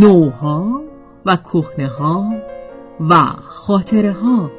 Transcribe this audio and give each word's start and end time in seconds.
نوها 0.00 0.82
و 1.26 1.36
کهنه 1.36 1.88
ها 1.88 2.34
و 3.10 3.14
خاطره 3.48 4.12
ها 4.12 4.50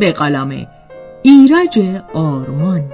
به 0.00 0.12
قلم 0.12 0.66
ایرج 1.22 2.02
آرمان. 2.14 2.92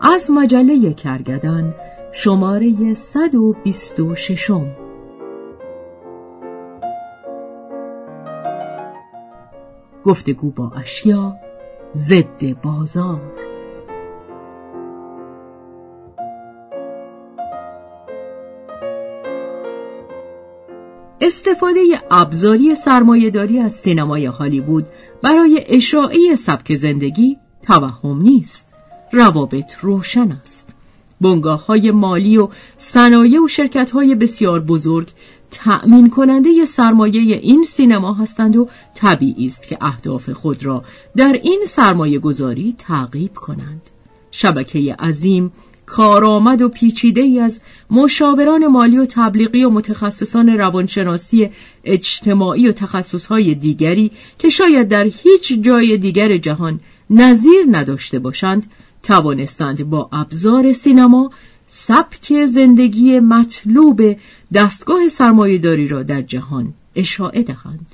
از 0.00 0.30
مجله 0.30 0.94
کرگدن 0.94 1.74
شماره 2.12 2.94
126 2.94 4.50
گفتگو 10.04 10.50
با 10.50 10.72
اشیا 10.76 11.36
ضد 11.94 12.60
بازار. 12.62 13.20
استفاده 21.20 21.80
ابزاری 22.10 22.74
سرمایهداری 22.74 23.58
از 23.58 23.72
سینمای 23.72 24.26
هالیوود 24.26 24.86
برای 25.22 25.64
اشاعه 25.68 26.36
سبک 26.36 26.74
زندگی 26.74 27.38
توهم 27.62 28.22
نیست. 28.22 28.68
روابط 29.12 29.74
روشن 29.80 30.32
است. 30.42 30.79
بنگاه 31.20 31.66
های 31.66 31.90
مالی 31.90 32.36
و 32.36 32.48
صنایع 32.76 33.40
و 33.40 33.48
شرکت 33.48 33.90
های 33.90 34.14
بسیار 34.14 34.60
بزرگ 34.60 35.08
تأمین 35.50 36.10
کننده 36.10 36.64
سرمایه 36.64 37.36
این 37.36 37.64
سینما 37.64 38.14
هستند 38.14 38.56
و 38.56 38.68
طبیعی 38.94 39.46
است 39.46 39.68
که 39.68 39.78
اهداف 39.80 40.30
خود 40.30 40.64
را 40.64 40.84
در 41.16 41.32
این 41.42 41.64
سرمایه 41.66 42.18
گذاری 42.18 42.74
تعقیب 42.78 43.34
کنند. 43.34 43.82
شبکه 44.30 44.94
عظیم 44.98 45.52
کارآمد 45.86 46.62
و 46.62 46.68
پیچیده 46.68 47.20
ای 47.20 47.40
از 47.40 47.60
مشاوران 47.90 48.66
مالی 48.66 48.98
و 48.98 49.06
تبلیغی 49.10 49.64
و 49.64 49.70
متخصصان 49.70 50.48
روانشناسی 50.48 51.50
اجتماعی 51.84 52.68
و 52.68 52.72
تخصصهای 52.72 53.54
دیگری 53.54 54.10
که 54.38 54.48
شاید 54.48 54.88
در 54.88 55.04
هیچ 55.04 55.60
جای 55.60 55.98
دیگر 55.98 56.36
جهان 56.36 56.80
نظیر 57.10 57.66
نداشته 57.70 58.18
باشند 58.18 58.70
توانستند 59.02 59.90
با 59.90 60.08
ابزار 60.12 60.72
سینما 60.72 61.30
سبک 61.68 62.46
زندگی 62.46 63.20
مطلوب 63.20 64.16
دستگاه 64.54 65.08
سرمایهداری 65.08 65.88
را 65.88 66.02
در 66.02 66.22
جهان 66.22 66.74
اشاعه 66.94 67.42
دهند. 67.42 67.86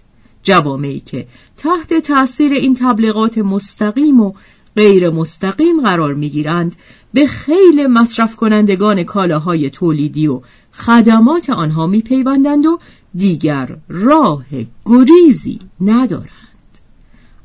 جوامعی 0.43 1.01
که 1.01 1.27
تحت 1.57 1.95
تأثیر 1.95 2.53
این 2.53 2.77
تبلیغات 2.81 3.39
مستقیم 3.39 4.21
و 4.21 4.33
غیر 4.77 5.11
مستقیم 5.11 5.81
قرار 5.81 6.15
می‌گیرند 6.15 6.77
به 7.15 7.27
خیل 7.27 7.87
مصرف 7.87 8.37
کنندگان 8.37 9.05
کالاهای 9.05 9.71
تولیدی 9.71 10.27
و 10.27 10.41
خدمات 10.73 11.51
آنها 11.51 11.87
میپیوندند 11.87 12.67
و 12.67 12.79
دیگر 13.15 13.77
راه 13.89 14.45
گریزی 14.85 15.59
ندارند. 15.81 16.36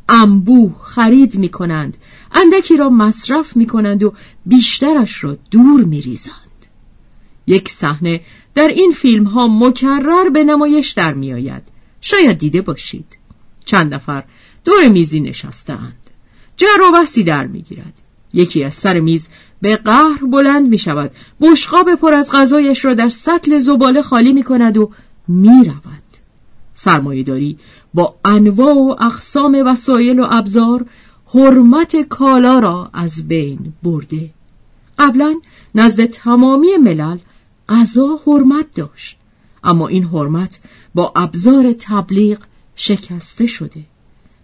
انبوه 0.09 0.75
خرید 0.83 1.35
می 1.35 1.49
کنند 1.49 1.97
اندکی 2.31 2.77
را 2.77 2.89
مصرف 2.89 3.57
می 3.57 3.66
کنند 3.66 4.03
و 4.03 4.13
بیشترش 4.45 5.23
را 5.23 5.38
دور 5.52 5.83
می 5.83 6.02
ریزند. 6.02 6.35
یک 7.47 7.69
صحنه 7.69 8.22
در 8.55 8.67
این 8.67 8.91
فیلم 8.91 9.23
ها 9.23 9.47
مکرر 9.47 10.29
به 10.29 10.44
نمایش 10.44 10.91
در 10.91 11.13
می 11.13 11.34
آید. 11.34 11.63
شاید 12.01 12.38
دیده 12.38 12.62
باشید. 12.62 13.17
چند 13.66 13.94
نفر 13.94 14.23
دور 14.66 14.88
میزی 14.88 15.19
نشستند. 15.19 16.09
جر 16.57 16.81
و 16.89 16.91
بحثی 16.91 17.23
در 17.23 17.47
می 17.47 17.62
گیرد. 17.62 17.94
یکی 18.33 18.63
از 18.63 18.73
سر 18.73 19.00
میز 19.00 19.28
به 19.62 19.75
قهر 19.75 20.25
بلند 20.31 20.69
می 20.69 20.78
شود. 20.78 21.12
بشقاب 21.41 21.95
پر 21.95 22.13
از 22.13 22.31
غذایش 22.31 22.85
را 22.85 22.94
در 22.94 23.09
سطل 23.09 23.57
زباله 23.57 24.01
خالی 24.01 24.33
می 24.33 24.44
کند 24.44 24.78
و 24.78 24.91
می 25.28 25.63
رود. 25.66 26.01
سرمایه 26.73 27.56
با 27.94 28.16
انواع 28.25 28.74
و 28.74 28.96
اقسام 29.00 29.63
وسایل 29.66 30.19
و 30.19 30.28
ابزار 30.29 30.85
حرمت 31.34 32.02
کالا 32.02 32.59
را 32.59 32.90
از 32.94 33.28
بین 33.28 33.74
برده. 33.84 34.29
قبلا 35.00 35.35
نزد 35.75 36.06
تمامی 36.06 36.78
ملل 36.84 37.18
غذا 37.69 38.19
حرمت 38.25 38.66
داشت 38.75 39.18
اما 39.63 39.88
این 39.88 40.03
حرمت 40.03 40.59
با 40.96 41.13
ابزار 41.16 41.75
تبلیغ 41.80 42.38
شکسته 42.75 43.47
شده. 43.47 43.84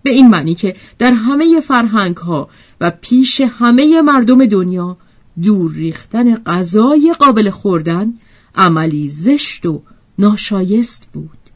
به 0.03 0.09
این 0.09 0.29
معنی 0.29 0.55
که 0.55 0.75
در 0.99 1.13
همه 1.13 1.59
فرهنگ 1.59 2.17
ها 2.17 2.49
و 2.81 2.91
پیش 3.01 3.41
همه 3.41 4.01
مردم 4.01 4.45
دنیا 4.45 4.97
دور 5.41 5.71
ریختن 5.71 6.35
غذای 6.35 7.15
قابل 7.19 7.49
خوردن 7.49 8.13
عملی 8.55 9.09
زشت 9.09 9.65
و 9.65 9.81
ناشایست 10.19 11.07
بود. 11.13 11.46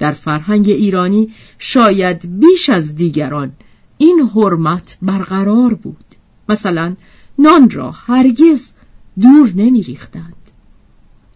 در 0.00 0.12
فرهنگ 0.12 0.68
ایرانی 0.68 1.28
شاید 1.58 2.40
بیش 2.40 2.68
از 2.70 2.96
دیگران 2.96 3.52
این 3.98 4.30
حرمت 4.34 4.98
برقرار 5.02 5.74
بود 5.74 6.04
مثلا 6.48 6.96
نان 7.38 7.70
را 7.70 7.90
هرگز 7.90 8.72
دور 9.20 9.52
نمی 9.54 9.82
ریختند. 9.82 10.34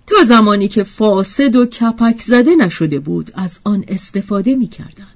تا 0.06 0.24
زمانی 0.24 0.68
که 0.68 0.82
فاسد 0.82 1.56
و 1.56 1.66
کپک 1.66 2.20
زده 2.20 2.56
نشده 2.56 2.98
بود 2.98 3.32
از 3.34 3.60
آن 3.64 3.84
استفاده 3.88 4.54
می 4.54 4.66
کردند. 4.66 5.08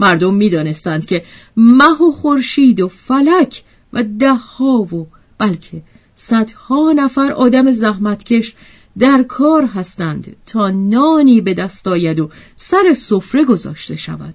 مردم 0.00 0.34
می 0.34 0.50
دانستند 0.50 1.06
که 1.06 1.24
مه 1.56 2.02
و 2.02 2.12
خورشید 2.12 2.80
و 2.80 2.88
فلک 2.88 3.62
و 3.92 4.02
دهها 4.02 4.72
و 4.72 5.06
بلکه 5.38 5.82
صدها 6.16 6.92
نفر 6.96 7.30
آدم 7.30 7.72
زحمتکش 7.72 8.54
در 8.98 9.22
کار 9.22 9.64
هستند 9.64 10.36
تا 10.46 10.70
نانی 10.70 11.40
به 11.40 11.54
دست 11.54 11.88
آید 11.88 12.20
و 12.20 12.30
سر 12.56 12.92
سفره 12.96 13.44
گذاشته 13.44 13.96
شود. 13.96 14.34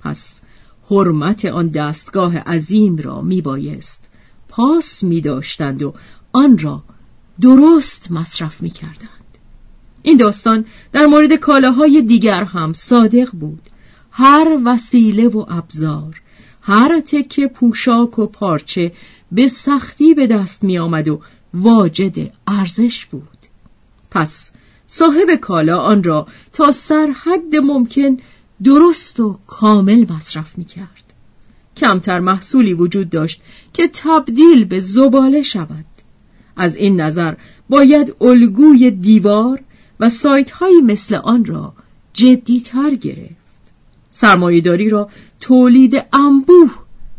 پس 0.00 0.40
حرمت 0.90 1.44
آن 1.44 1.68
دستگاه 1.68 2.38
عظیم 2.38 2.96
را 2.96 3.20
می 3.20 3.42
بایست 3.42 4.04
پاس 4.48 5.02
می 5.02 5.20
داشتند 5.20 5.82
و 5.82 5.94
آن 6.32 6.58
را 6.58 6.82
درست 7.40 8.12
مصرف 8.12 8.62
می 8.62 8.70
کردند. 8.70 9.10
این 10.02 10.16
داستان 10.16 10.64
در 10.92 11.06
مورد 11.06 11.32
کالاهای 11.32 12.02
دیگر 12.02 12.44
هم 12.44 12.72
صادق 12.72 13.30
بود. 13.30 13.62
هر 14.10 14.60
وسیله 14.64 15.28
و 15.28 15.44
ابزار 15.48 16.20
هر 16.62 17.00
تکه 17.00 17.46
پوشاک 17.46 18.18
و 18.18 18.26
پارچه 18.26 18.92
به 19.32 19.48
سختی 19.48 20.14
به 20.14 20.26
دست 20.26 20.64
می 20.64 20.78
آمد 20.78 21.08
و 21.08 21.20
واجد 21.54 22.32
ارزش 22.46 23.06
بود. 23.06 23.35
پس 24.16 24.50
صاحب 24.88 25.34
کالا 25.40 25.78
آن 25.78 26.02
را 26.02 26.26
تا 26.52 26.72
سرحد 26.72 27.56
ممکن 27.62 28.16
درست 28.64 29.20
و 29.20 29.38
کامل 29.46 30.12
مصرف 30.12 30.58
می 30.58 30.64
کرد. 30.64 31.12
کمتر 31.76 32.20
محصولی 32.20 32.74
وجود 32.74 33.10
داشت 33.10 33.40
که 33.72 33.90
تبدیل 33.94 34.64
به 34.64 34.80
زباله 34.80 35.42
شود. 35.42 35.84
از 36.56 36.76
این 36.76 37.00
نظر 37.00 37.34
باید 37.68 38.14
الگوی 38.20 38.90
دیوار 38.90 39.60
و 40.00 40.10
سایت 40.10 40.50
های 40.50 40.80
مثل 40.84 41.14
آن 41.14 41.44
را 41.44 41.72
تر 42.64 42.94
گرفت. 42.94 43.36
سرمایهداری 44.10 44.88
را 44.88 45.10
تولید 45.40 46.04
انبوه 46.12 46.70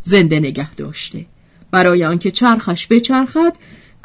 زنده 0.02 0.40
نگه 0.40 0.76
داشته. 0.76 1.26
برای 1.72 2.06
آنکه 2.06 2.32
چرخش 2.32 2.88
بچرخد 2.88 3.56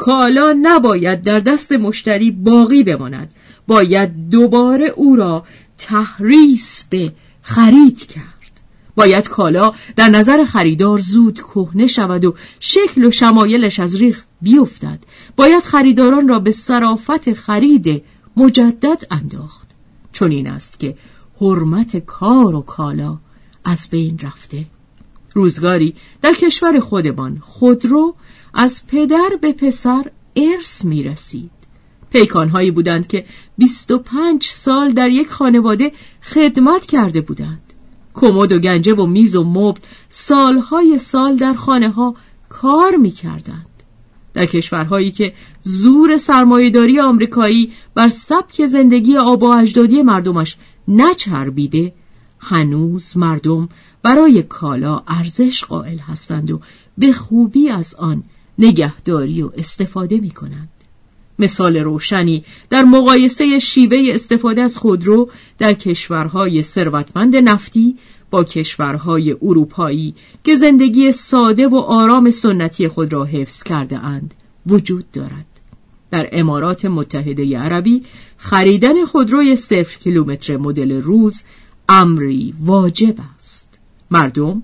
کالا 0.05 0.57
نباید 0.63 1.23
در 1.23 1.41
دست 1.41 1.73
مشتری 1.73 2.31
باقی 2.31 2.83
بماند. 2.83 3.35
باید 3.67 4.31
دوباره 4.31 4.87
او 4.87 5.17
را 5.17 5.45
تحریس 5.79 6.85
به 6.91 7.13
خرید 7.43 8.07
کرد. 8.07 8.61
باید 8.95 9.29
کالا 9.29 9.73
در 9.97 10.09
نظر 10.09 10.45
خریدار 10.45 10.99
زود 10.99 11.39
کهنه 11.39 11.87
شود 11.87 12.25
و 12.25 12.35
شکل 12.61 13.05
و 13.05 13.11
شمایلش 13.11 13.81
از 13.81 13.97
ریخ 13.97 14.23
بیفتد. 14.43 14.99
باید 15.37 15.63
خریداران 15.63 16.29
را 16.29 16.39
به 16.39 16.53
صرافت 16.53 17.33
خرید 17.33 18.03
مجدد 18.37 19.03
انداخت. 19.11 19.69
چون 20.13 20.31
این 20.31 20.47
است 20.47 20.81
که 20.81 20.97
حرمت 21.41 21.97
کار 21.97 22.55
و 22.55 22.61
کالا 22.61 23.19
از 23.65 23.89
بین 23.91 24.19
رفته. 24.23 24.67
روزگاری 25.35 25.95
در 26.23 26.35
کشور 26.35 26.79
خودمان 26.81 27.39
خودرو 27.41 28.15
از 28.55 28.87
پدر 28.87 29.29
به 29.41 29.53
پسر 29.53 30.11
ارث 30.37 30.85
می 30.85 31.03
رسید. 31.03 31.51
پیکانهایی 32.11 32.71
بودند 32.71 33.07
که 33.07 33.25
25 33.59 34.47
سال 34.47 34.93
در 34.93 35.09
یک 35.09 35.29
خانواده 35.29 35.93
خدمت 36.23 36.87
کرده 36.87 37.21
بودند. 37.21 37.73
کمد 38.15 38.53
و 38.53 38.59
گنجه 38.59 38.95
و 38.95 39.07
میز 39.07 39.37
و 39.37 39.45
مبل 39.45 39.81
سالهای 40.11 40.99
سال 40.99 41.37
در 41.37 41.55
خانه 41.55 41.91
ها 41.91 42.15
کار 42.49 42.97
می 42.97 43.11
کردند. 43.11 43.67
در 44.35 44.47
کشورهایی 44.47 45.11
که 45.11 45.33
زور 45.63 46.17
سرمایهداری 46.17 47.01
آمریکایی 47.01 47.73
بر 47.95 48.09
سبک 48.09 48.67
زندگی 48.67 49.17
آب 49.17 49.43
و 49.43 49.47
اجدادی 49.47 50.03
مردمش 50.03 50.57
نچربیده 50.89 51.93
هنوز 52.39 53.17
مردم 53.17 53.69
برای 54.03 54.43
کالا 54.43 55.03
ارزش 55.07 55.65
قائل 55.65 55.99
هستند 55.99 56.51
و 56.51 56.61
به 56.99 57.13
خوبی 57.13 57.69
از 57.69 57.95
آن 57.95 58.23
نگهداری 58.63 59.43
و 59.43 59.51
استفاده 59.57 60.21
می 60.21 60.31
کنند. 60.31 60.69
مثال 61.39 61.77
روشنی 61.77 62.45
در 62.71 62.83
مقایسه 62.83 63.59
شیوه 63.59 64.03
استفاده 64.15 64.63
از 64.63 64.79
خودرو 64.79 65.31
در 65.59 65.73
کشورهای 65.73 66.63
ثروتمند 66.63 67.37
نفتی 67.37 67.97
با 68.31 68.45
کشورهای 68.45 69.33
اروپایی 69.43 70.15
که 70.45 70.57
زندگی 70.57 71.13
ساده 71.13 71.69
و 71.69 71.77
آرام 71.77 72.31
سنتی 72.31 72.89
خود 72.89 73.13
را 73.13 73.25
حفظ 73.25 73.63
کرده 73.63 73.99
اند 73.99 74.35
وجود 74.67 75.11
دارد. 75.11 75.47
در 76.11 76.29
امارات 76.33 76.85
متحده 76.85 77.59
عربی 77.59 78.03
خریدن 78.37 79.05
خودروی 79.05 79.57
صفر 79.57 79.99
کیلومتر 79.99 80.57
مدل 80.57 80.93
روز 80.93 81.45
امری 81.89 82.55
واجب 82.61 83.15
است. 83.37 83.79
مردم 84.11 84.63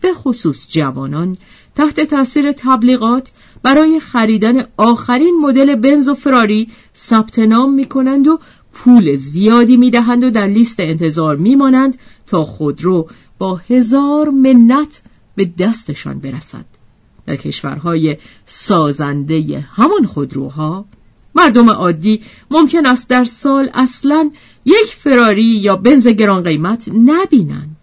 به 0.00 0.12
خصوص 0.12 0.68
جوانان 0.70 1.36
تحت 1.78 2.00
تاثیر 2.00 2.52
تبلیغات 2.52 3.30
برای 3.62 4.00
خریدن 4.00 4.66
آخرین 4.76 5.40
مدل 5.42 5.74
بنز 5.74 6.08
و 6.08 6.14
فراری 6.14 6.68
ثبت 6.96 7.38
نام 7.38 7.74
می 7.74 7.84
کنند 7.84 8.28
و 8.28 8.38
پول 8.72 9.16
زیادی 9.16 9.76
می 9.76 9.90
دهند 9.90 10.24
و 10.24 10.30
در 10.30 10.46
لیست 10.46 10.80
انتظار 10.80 11.36
می 11.36 11.54
مانند 11.54 11.98
تا 12.26 12.44
خودرو 12.44 13.08
با 13.38 13.60
هزار 13.70 14.30
منت 14.30 15.02
به 15.36 15.50
دستشان 15.58 16.18
برسد. 16.18 16.64
در 17.26 17.36
کشورهای 17.36 18.16
سازنده 18.46 19.66
همان 19.72 20.06
خودروها 20.06 20.84
مردم 21.34 21.70
عادی 21.70 22.20
ممکن 22.50 22.86
است 22.86 23.08
در 23.10 23.24
سال 23.24 23.70
اصلا 23.74 24.30
یک 24.64 24.86
فراری 24.86 25.44
یا 25.44 25.76
بنز 25.76 26.08
گران 26.08 26.42
قیمت 26.42 26.88
نبینند. 26.88 27.77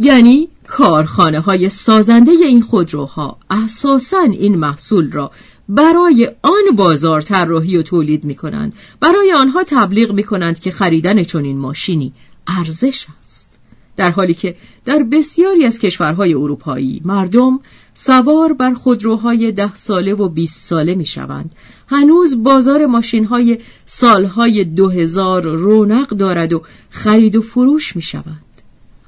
یعنی 0.00 0.48
کارخانه 0.66 1.40
های 1.40 1.68
سازنده 1.68 2.30
این 2.30 2.62
خودروها 2.62 3.38
اساسا 3.50 4.20
این 4.20 4.54
محصول 4.56 5.12
را 5.12 5.30
برای 5.68 6.30
آن 6.42 6.76
بازار 6.76 7.20
طراحی 7.20 7.76
و 7.76 7.82
تولید 7.82 8.24
می 8.24 8.34
کنند 8.34 8.74
برای 9.00 9.32
آنها 9.32 9.64
تبلیغ 9.64 10.12
می 10.12 10.22
کنند 10.22 10.60
که 10.60 10.70
خریدن 10.70 11.22
چنین 11.22 11.58
ماشینی 11.58 12.12
ارزش 12.46 13.06
است 13.20 13.58
در 13.96 14.10
حالی 14.10 14.34
که 14.34 14.56
در 14.84 15.02
بسیاری 15.02 15.64
از 15.64 15.78
کشورهای 15.78 16.34
اروپایی 16.34 17.02
مردم 17.04 17.60
سوار 17.94 18.52
بر 18.52 18.74
خودروهای 18.74 19.52
ده 19.52 19.74
ساله 19.74 20.14
و 20.14 20.28
20 20.28 20.68
ساله 20.68 20.94
می 20.94 21.06
شوند. 21.06 21.54
هنوز 21.86 22.42
بازار 22.42 22.86
ماشین 22.86 23.24
های 23.24 23.58
سالهای 23.86 24.64
دو 24.64 24.88
هزار 24.88 25.42
رونق 25.42 26.08
دارد 26.08 26.52
و 26.52 26.62
خرید 26.90 27.36
و 27.36 27.42
فروش 27.42 27.96
می 27.96 28.02
شوند. 28.02 28.47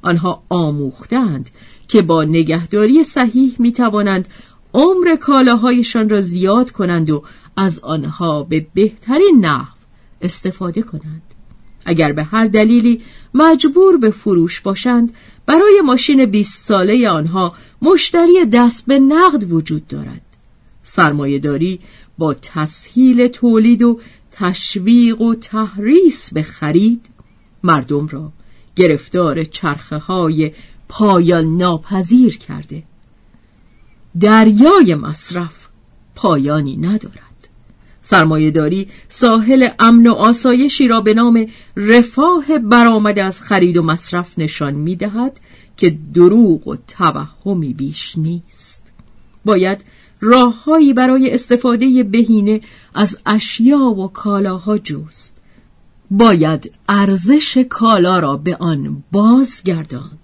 آنها 0.03 0.43
آموختند 0.49 1.51
که 1.89 2.03
با 2.03 2.25
نگهداری 2.25 3.05
صحیح 3.05 3.57
می 3.59 3.73
توانند 3.73 4.29
عمر 4.75 5.17
کالاهایشان 5.17 6.09
را 6.09 6.21
زیاد 6.21 6.71
کنند 6.71 7.11
و 7.11 7.23
از 7.57 7.79
آنها 7.79 8.43
به 8.43 8.67
بهترین 8.75 9.39
نحو 9.41 9.75
استفاده 10.21 10.83
کنند. 10.83 11.23
اگر 11.85 12.13
به 12.13 12.25
هر 12.25 12.47
دلیلی 12.47 13.01
مجبور 13.35 13.97
به 13.97 14.11
فروش 14.11 14.61
باشند 14.61 15.13
برای 15.47 15.81
ماشین 15.85 16.25
20 16.25 16.59
ساله 16.59 17.09
آنها 17.09 17.55
مشتری 17.83 18.45
دست 18.53 18.87
به 18.87 18.99
نقد 18.99 19.53
وجود 19.53 19.87
دارد. 19.87 20.23
سرمایهداری 20.83 21.81
با 22.19 22.35
تسهیل 22.35 23.29
تولید 23.29 23.83
و 23.83 24.01
تشویق 24.33 25.21
و 25.21 25.35
تحریس 25.35 26.33
به 26.33 26.43
خرید 26.43 27.07
مردم 27.63 28.07
را 28.07 28.33
گرفتار 28.77 29.45
چرخه 29.45 29.97
های 29.97 30.53
پایان 30.89 31.57
ناپذیر 31.57 32.39
کرده. 32.39 32.83
دریای 34.21 34.95
مصرف 34.95 35.69
پایانی 36.15 36.77
ندارد. 36.77 37.49
سرمایهداری 38.03 38.89
ساحل 39.09 39.69
امن 39.79 40.07
و 40.07 40.13
آسایشی 40.13 40.89
را 40.89 41.01
به 41.01 41.15
نام 41.15 41.47
رفاه 41.77 42.59
برآمده 42.59 43.25
از 43.25 43.43
خرید 43.43 43.77
و 43.77 43.83
مصرف 43.83 44.39
نشان 44.39 44.75
می 44.75 44.97
دهد 44.97 45.41
که 45.77 45.99
دروغ 46.15 46.69
و 46.69 46.77
توهمی 46.77 47.75
بیش 47.75 48.19
نیست. 48.19 48.93
باید 49.45 49.85
راههایی 50.21 50.93
برای 50.93 51.35
استفاده 51.35 52.03
بهینه 52.03 52.61
از 52.95 53.19
اشیا 53.27 53.79
و 53.79 54.09
کالاها 54.09 54.79
جوست 54.79 55.40
باید 56.11 56.73
ارزش 56.89 57.59
کالا 57.59 58.19
را 58.19 58.37
به 58.37 58.57
آن 58.57 59.05
بازگرداند. 59.13 60.19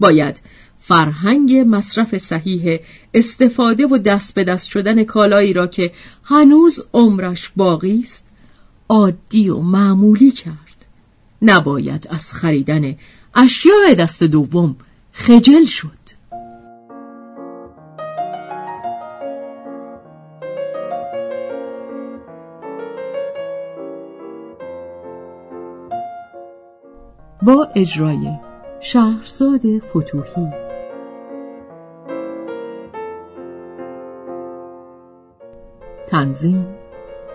باید 0.00 0.40
فرهنگ 0.78 1.64
مصرف 1.66 2.18
صحیح 2.18 2.80
استفاده 3.14 3.86
و 3.86 3.98
دست 3.98 4.34
به 4.34 4.44
دست 4.44 4.68
شدن 4.68 5.04
کالایی 5.04 5.52
را 5.52 5.66
که 5.66 5.92
هنوز 6.24 6.84
عمرش 6.92 7.50
باقی 7.56 8.02
است 8.04 8.28
عادی 8.88 9.48
و 9.48 9.58
معمولی 9.58 10.30
کرد. 10.30 10.86
نباید 11.42 12.06
از 12.10 12.32
خریدن 12.32 12.96
اشیاء 13.34 13.94
دست 13.98 14.22
دوم 14.22 14.76
خجل 15.12 15.64
شد. 15.64 16.15
با 27.46 27.68
اجرای 27.74 28.32
شهرزاد 28.80 29.60
فتوحی. 29.78 30.50
تنظیم 36.06 36.66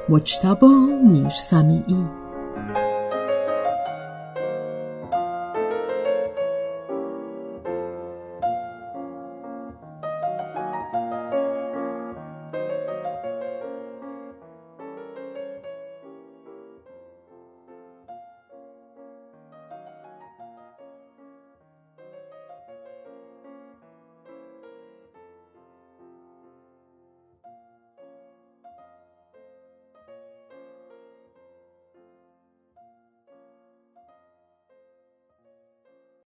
مجتبا 0.10 0.68
میرسمیعی. 1.04 2.06